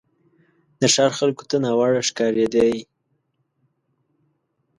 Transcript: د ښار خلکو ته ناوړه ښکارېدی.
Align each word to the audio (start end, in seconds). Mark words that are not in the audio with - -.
د 0.79 0.81
ښار 0.93 1.11
خلکو 1.19 1.43
ته 1.49 1.55
ناوړه 1.63 2.01
ښکارېدی. 2.09 2.73